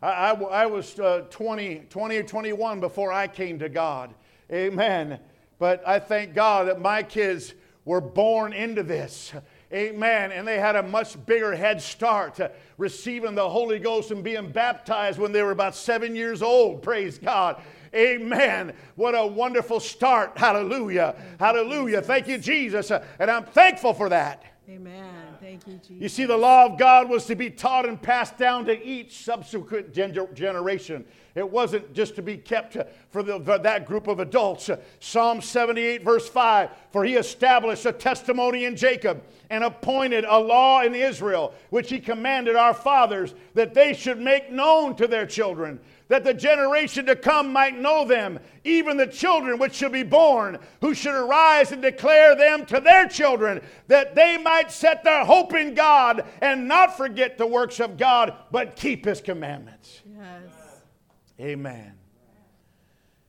[0.03, 4.13] I, I, I was uh, 20, 20 or 21 before I came to God.
[4.51, 5.19] Amen.
[5.57, 7.55] But I thank God that my kids
[7.85, 9.33] were born into this.
[9.73, 10.31] Amen.
[10.31, 14.51] And they had a much bigger head start uh, receiving the Holy Ghost and being
[14.51, 16.83] baptized when they were about seven years old.
[16.83, 17.61] Praise God.
[17.95, 18.73] Amen.
[18.95, 20.37] What a wonderful start.
[20.37, 21.15] Hallelujah.
[21.39, 22.01] Hallelujah.
[22.01, 22.91] Thank you, Jesus.
[22.91, 24.43] And I'm thankful for that.
[24.69, 25.20] Amen.
[25.51, 26.01] Thank you, Jesus.
[26.01, 29.25] You see, the law of God was to be taught and passed down to each
[29.25, 31.03] subsequent gen- generation.
[31.35, 32.77] It wasn't just to be kept
[33.09, 34.69] for, the, for that group of adults.
[35.01, 40.83] Psalm 78, verse 5 For he established a testimony in Jacob and appointed a law
[40.83, 45.81] in Israel, which he commanded our fathers that they should make known to their children
[46.11, 50.59] that the generation to come might know them, even the children which should be born,
[50.81, 55.53] who should arise and declare them to their children, that they might set their hope
[55.53, 60.01] in God and not forget the works of God, but keep his commandments.
[60.05, 60.83] Yes.
[61.39, 61.93] Amen.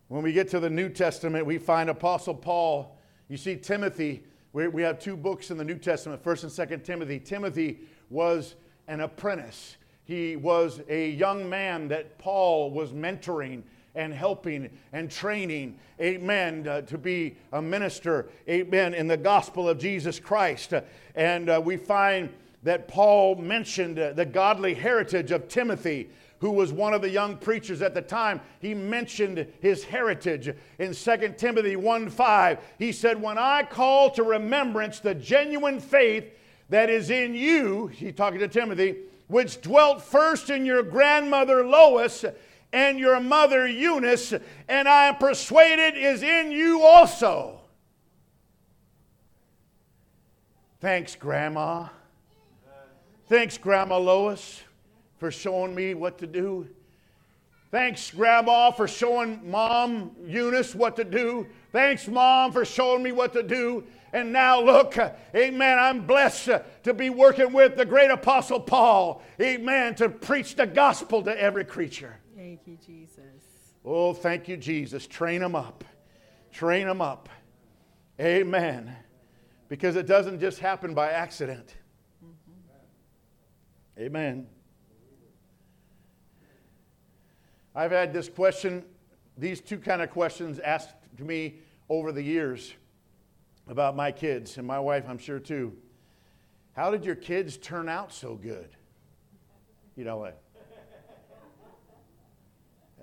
[0.08, 2.98] When we get to the New Testament, we find Apostle Paul.
[3.28, 6.84] You see, Timothy, we, we have two books in the New Testament, 1st and 2nd
[6.84, 7.20] Timothy.
[7.20, 7.78] Timothy
[8.10, 8.56] was
[8.88, 9.76] an apprentice.
[10.04, 13.62] He was a young man that Paul was mentoring
[13.94, 19.78] and helping and training, amen, uh, to be a minister, amen, in the gospel of
[19.78, 20.72] Jesus Christ.
[21.14, 22.30] And uh, we find
[22.62, 26.08] that Paul mentioned uh, the godly heritage of Timothy,
[26.40, 28.40] who was one of the young preachers at the time.
[28.60, 32.58] He mentioned his heritage in 2 Timothy 1 5.
[32.78, 36.32] He said, When I call to remembrance the genuine faith
[36.70, 38.96] that is in you, he's talking to Timothy
[39.32, 42.22] which dwelt first in your grandmother Lois
[42.70, 44.34] and your mother Eunice,
[44.68, 47.58] and I am persuaded is in you also.
[50.82, 51.88] Thanks, Grandma.
[53.26, 54.60] Thanks, Grandma Lois,
[55.16, 56.68] for showing me what to do.
[57.70, 61.46] Thanks, Grandma, for showing Mom Eunice what to do.
[61.72, 63.84] Thanks, Mom, for showing me what to do.
[64.12, 64.96] And now, look,
[65.34, 66.50] amen, I'm blessed
[66.82, 71.64] to be working with the great apostle Paul, amen, to preach the gospel to every
[71.64, 72.18] creature.
[72.36, 73.18] Thank you, Jesus.
[73.84, 75.06] Oh, thank you, Jesus.
[75.06, 75.82] Train them up.
[76.52, 77.30] Train them up.
[78.20, 78.94] Amen.
[79.68, 81.74] Because it doesn't just happen by accident.
[82.22, 84.02] Mm-hmm.
[84.02, 84.46] Amen.
[87.74, 88.84] I've had this question,
[89.38, 91.54] these two kind of questions asked to me
[91.88, 92.74] over the years
[93.68, 95.72] about my kids, and my wife, I'm sure too.
[96.72, 98.70] How did your kids turn out so good?
[99.96, 100.42] You know what?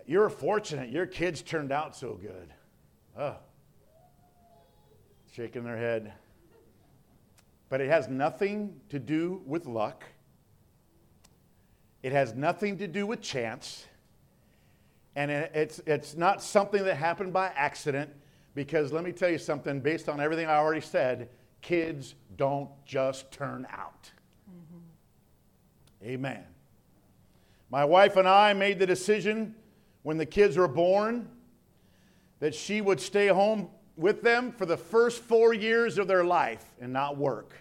[0.05, 0.89] You're fortunate.
[0.89, 2.51] Your kids turned out so good.
[3.17, 3.35] Oh.
[5.31, 6.13] Shaking their head.
[7.69, 10.03] But it has nothing to do with luck.
[12.01, 13.85] It has nothing to do with chance.
[15.15, 18.09] And it's, it's not something that happened by accident.
[18.55, 21.29] Because let me tell you something, based on everything I already said,
[21.61, 24.11] kids don't just turn out.
[24.49, 26.09] Mm-hmm.
[26.09, 26.43] Amen.
[27.69, 29.55] My wife and I made the decision
[30.03, 31.29] when the kids were born
[32.39, 36.63] that she would stay home with them for the first four years of their life
[36.79, 37.53] and not work.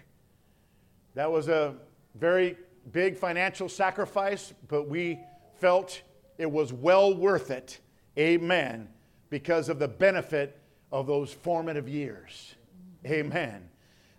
[1.15, 1.75] That was a
[2.15, 2.57] very
[2.93, 5.19] big financial sacrifice, but we
[5.57, 6.01] felt
[6.39, 7.81] it was well worth it.
[8.17, 8.89] Amen.
[9.31, 10.59] Because of the benefit
[10.91, 12.55] of those formative years.
[13.07, 13.69] Amen.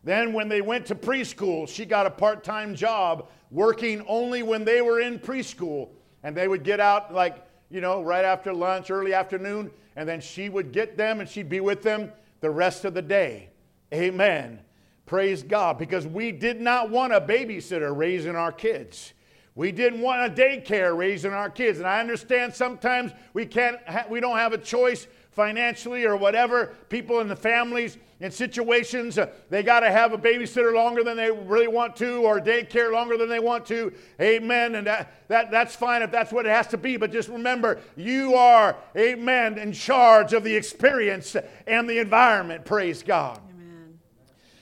[0.04, 4.64] Then, when they went to preschool, she got a part time job working only when
[4.64, 5.90] they were in preschool.
[6.24, 10.22] And they would get out, like, you know, right after lunch, early afternoon, and then
[10.22, 13.50] she would get them and she'd be with them the rest of the day.
[13.94, 14.60] Amen.
[15.06, 15.78] Praise God.
[15.78, 19.14] Because we did not want a babysitter raising our kids.
[19.56, 21.80] We didn't want a daycare raising our kids.
[21.80, 25.08] And I understand sometimes we can't ha- we don't have a choice
[25.40, 30.18] financially or whatever, people in the families in situations, uh, they got to have a
[30.18, 33.94] babysitter longer than they really want to or daycare longer than they want to.
[34.20, 34.76] Amen.
[34.76, 36.98] And that, that, that's fine if that's what it has to be.
[36.98, 42.66] But just remember, you are, amen, in charge of the experience and the environment.
[42.66, 43.40] Praise God.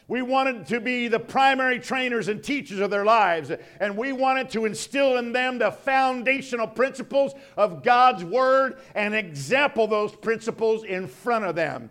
[0.10, 3.52] We wanted to be the primary trainers and teachers of their lives.
[3.80, 9.86] And we wanted to instill in them the foundational principles of God's Word and example
[9.86, 11.90] those principles in front of them.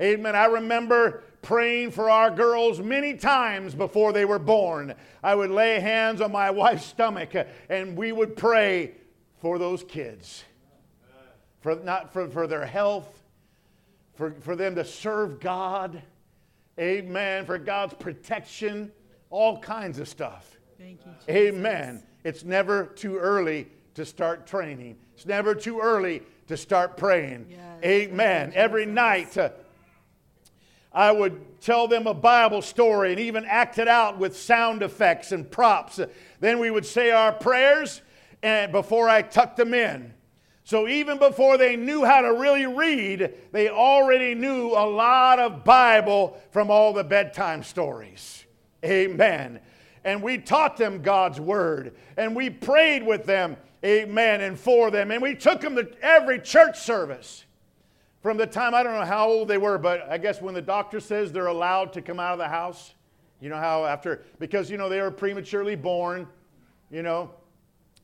[0.00, 0.34] Amen.
[0.34, 4.94] I remember praying for our girls many times before they were born.
[5.22, 7.30] I would lay hands on my wife's stomach
[7.68, 8.94] and we would pray
[9.40, 10.44] for those kids.
[11.60, 13.22] For, not for, for their health,
[14.14, 16.02] for, for them to serve God
[16.78, 17.44] Amen.
[17.44, 18.92] For God's protection,
[19.30, 20.56] all kinds of stuff.
[20.78, 21.28] Thank you, Jesus.
[21.28, 22.02] Amen.
[22.24, 24.96] It's never too early to start training.
[25.14, 27.46] It's never too early to start praying.
[27.50, 27.84] Yes.
[27.84, 28.52] Amen.
[28.54, 29.50] Every night, uh,
[30.92, 35.32] I would tell them a Bible story and even act it out with sound effects
[35.32, 36.00] and props.
[36.40, 38.02] Then we would say our prayers
[38.42, 40.12] and before I tucked them in.
[40.64, 45.64] So even before they knew how to really read, they already knew a lot of
[45.64, 48.44] Bible from all the bedtime stories.
[48.84, 49.60] Amen.
[50.04, 55.10] And we taught them God's word and we prayed with them, amen, and for them.
[55.10, 57.44] And we took them to every church service
[58.22, 60.62] from the time, I don't know how old they were, but I guess when the
[60.62, 62.94] doctor says they're allowed to come out of the house,
[63.40, 66.28] you know how after, because, you know, they were prematurely born,
[66.88, 67.30] you know,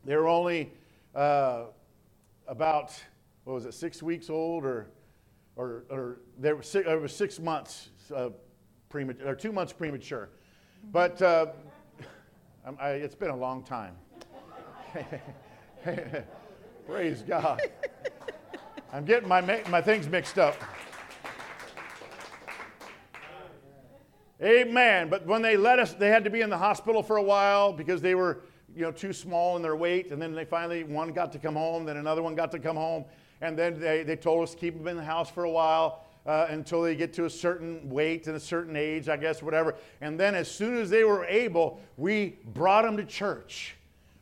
[0.04, 0.72] they were only
[1.14, 1.66] uh,
[2.48, 2.92] about,
[3.44, 4.88] what was it, six weeks old or,
[5.54, 8.30] or, or they were six, was six months uh,
[8.88, 10.30] premature, or two months premature.
[10.90, 11.46] But uh,
[12.80, 13.94] I, it's been a long time.
[16.86, 17.60] Praise God.
[18.92, 20.56] I'm getting my, my things mixed up.
[24.42, 25.08] Amen.
[25.10, 27.72] But when they let us, they had to be in the hospital for a while
[27.72, 28.42] because they were,
[28.78, 30.12] you know, too small in their weight.
[30.12, 32.76] And then they finally, one got to come home, then another one got to come
[32.76, 33.04] home.
[33.40, 36.04] And then they, they told us to keep them in the house for a while
[36.24, 39.74] uh, until they get to a certain weight and a certain age, I guess, whatever.
[40.00, 43.74] And then as soon as they were able, we brought them to church.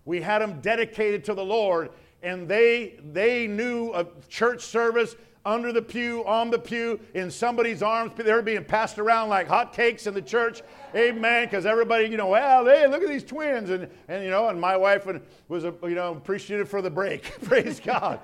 [0.07, 1.91] We had them dedicated to the Lord,
[2.23, 5.17] and they they knew a church service
[5.47, 8.13] under the pew, on the pew, in somebody's arms.
[8.17, 10.63] They were being passed around like hotcakes in the church.
[10.95, 11.45] Amen.
[11.45, 14.61] Because everybody, you know, well, hey, look at these twins, and and you know, and
[14.61, 15.07] my wife
[15.49, 17.23] was uh, you know appreciative for the break.
[17.45, 18.21] Praise God.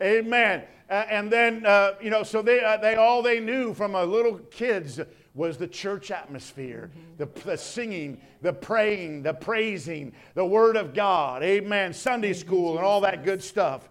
[0.00, 0.62] Amen.
[0.88, 4.04] Uh, and then uh, you know, so they uh, they all they knew from a
[4.04, 5.00] little kids
[5.34, 11.42] was the church atmosphere, the, the singing, the praying, the praising, the Word of God.
[11.42, 11.92] Amen.
[11.92, 13.88] Sunday school and all that good stuff.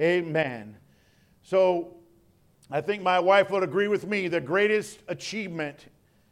[0.00, 0.76] Amen.
[1.44, 1.93] So
[2.74, 4.26] I think my wife would agree with me.
[4.26, 5.86] The greatest achievement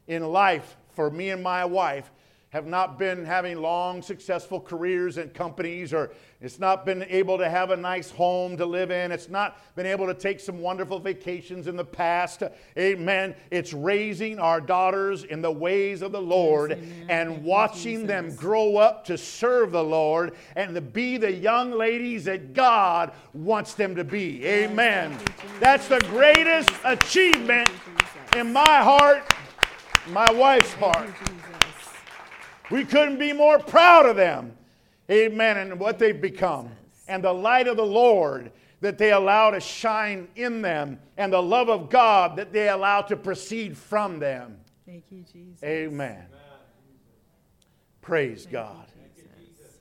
[0.08, 2.10] in life for me and my wife
[2.52, 7.48] have not been having long, successful careers and companies, or it's not been able to
[7.48, 9.10] have a nice home to live in.
[9.10, 12.42] It's not been able to take some wonderful vacations in the past.
[12.76, 13.34] Amen.
[13.50, 16.72] It's raising our daughters in the ways of the Lord.
[16.72, 21.70] Thank and watching them grow up to serve the Lord and to be the young
[21.70, 24.44] ladies that God wants them to be.
[24.44, 25.16] Amen.
[25.16, 25.58] thank you, Jesus.
[25.58, 27.70] That's the greatest achievement
[28.36, 29.32] in my heart,
[30.08, 31.08] my wife's heart.
[32.64, 32.70] Jesus.
[32.70, 34.56] We couldn't be more proud of them.
[35.10, 35.56] Amen.
[35.56, 36.70] And what they've become.
[37.08, 38.52] And the light of the Lord
[38.82, 43.00] that they allow to shine in them, and the love of God that they allow
[43.02, 44.58] to proceed from them.
[44.84, 45.62] Thank you, Jesus.
[45.62, 46.26] Amen.
[48.00, 48.86] Praise God.
[49.14, 49.78] Jesus.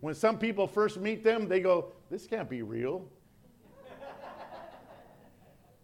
[0.00, 3.04] When some people first meet them, they go, This can't be real.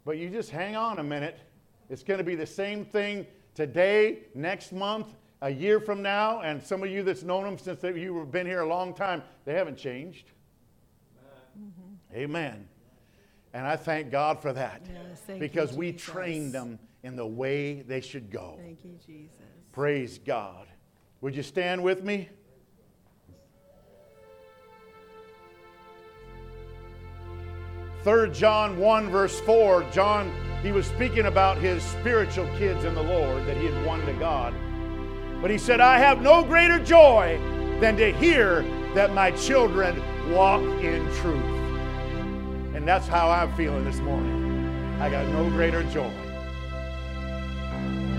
[0.05, 1.41] but you just hang on a minute.
[1.89, 3.27] It's going to be the same thing
[3.57, 5.09] today, next month,
[5.43, 6.41] a year from now.
[6.41, 9.23] And some of you that's known them since they, you've been here a long time,
[9.45, 10.31] they haven't changed.
[12.15, 12.69] Amen.
[13.53, 18.01] And I thank God for that Yes, because we trained them in the way they
[18.01, 18.59] should go.
[18.63, 19.31] Thank you, Jesus.
[19.73, 20.67] Praise God.
[21.21, 22.29] Would you stand with me?
[28.03, 30.33] Third John 1, verse 4, John,
[30.63, 34.13] he was speaking about his spiritual kids in the Lord that he had won to
[34.15, 34.55] God.
[35.41, 37.39] But he said, I have no greater joy
[37.81, 38.63] than to hear
[38.95, 41.45] that my children walk in truth.
[42.75, 44.99] And that's how I'm feeling this morning.
[45.01, 46.13] I got no greater joy.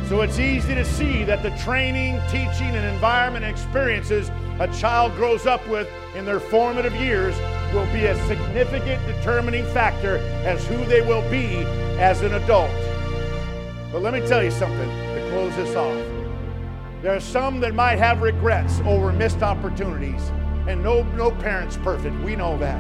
[0.10, 5.46] So it's easy to see that the training, teaching, and environment experiences a child grows
[5.46, 7.34] up with in their formative years
[7.74, 11.64] will be a significant determining factor as who they will be
[11.98, 12.70] as an adult.
[13.92, 16.11] But let me tell you something to close this off.
[17.02, 20.22] There are some that might have regrets over missed opportunities,
[20.68, 22.16] and no, no parent's perfect.
[22.24, 22.80] We know that.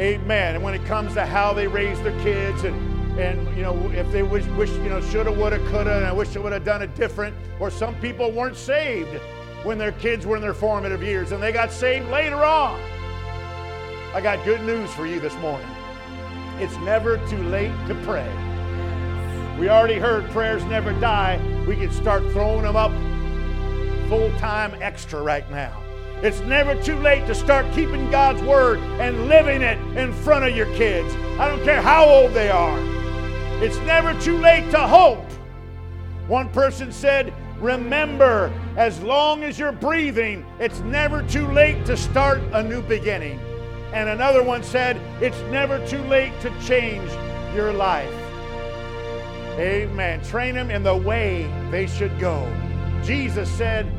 [0.00, 0.56] Amen.
[0.56, 4.10] And when it comes to how they raise their kids and and you know if
[4.10, 6.82] they wish, wish you know shoulda, woulda, coulda, and I wish I would have done
[6.82, 7.36] it different.
[7.60, 9.20] Or some people weren't saved
[9.62, 12.80] when their kids were in their formative years, and they got saved later on.
[14.14, 15.68] I got good news for you this morning.
[16.58, 18.28] It's never too late to pray.
[19.60, 21.38] We already heard prayers never die.
[21.68, 22.90] We can start throwing them up
[24.12, 25.82] full time extra right now.
[26.22, 30.54] It's never too late to start keeping God's word and living it in front of
[30.54, 31.14] your kids.
[31.40, 32.78] I don't care how old they are.
[33.64, 35.24] It's never too late to hope.
[36.28, 42.42] One person said, Remember, as long as you're breathing, it's never too late to start
[42.52, 43.40] a new beginning.
[43.94, 47.10] And another one said, It's never too late to change
[47.54, 48.12] your life.
[49.56, 50.22] Amen.
[50.22, 52.46] Train them in the way they should go.
[53.02, 53.90] Jesus said,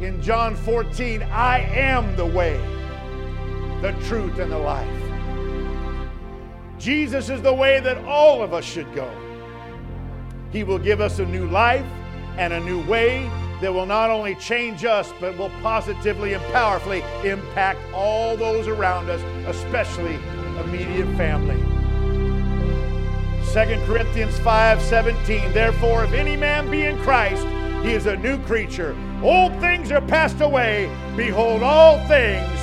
[0.00, 2.56] in John 14, I am the way,
[3.80, 4.88] the truth, and the life.
[6.78, 9.08] Jesus is the way that all of us should go.
[10.50, 11.86] He will give us a new life
[12.36, 13.30] and a new way
[13.60, 19.08] that will not only change us, but will positively and powerfully impact all those around
[19.08, 20.18] us, especially
[20.64, 21.56] immediate family.
[23.52, 25.52] 2 Corinthians 5 17.
[25.52, 27.46] Therefore, if any man be in Christ,
[27.84, 28.96] he is a new creature.
[29.24, 30.94] Old things are passed away.
[31.16, 32.58] Behold, all things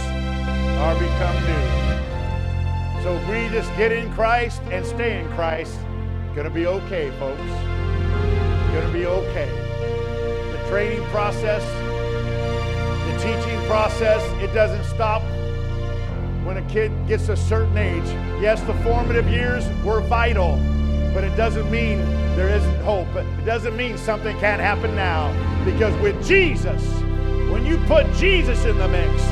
[0.78, 3.02] are become new.
[3.02, 5.76] So we just get in Christ and stay in Christ,
[6.36, 7.42] to be okay, folks.
[7.42, 9.50] To be okay.
[10.52, 11.64] The training process,
[13.08, 15.24] the teaching process, it doesn't stop
[16.46, 18.06] when a kid gets a certain age.
[18.40, 20.60] Yes, the formative years were vital
[21.14, 22.00] but it doesn't mean
[22.36, 23.14] there isn't hope.
[23.16, 25.51] It doesn't mean something can't happen now.
[25.66, 26.84] Because with Jesus,
[27.52, 29.24] when you put Jesus in the mix,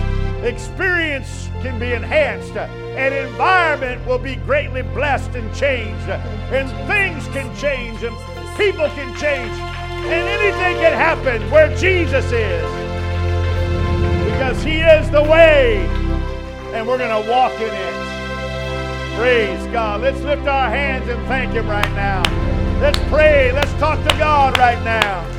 [0.44, 7.54] experience can be enhanced, and environment will be greatly blessed and changed, and things can
[7.58, 8.16] change, and
[8.58, 9.52] people can change,
[10.06, 12.64] and anything can happen where Jesus is.
[14.32, 15.86] Because He is the way,
[16.74, 19.16] and we're going to walk in it.
[19.18, 20.02] Praise God.
[20.02, 22.24] Let's lift our hands and thank Him right now.
[22.80, 23.52] Let's pray.
[23.52, 25.39] Let's talk to God right now.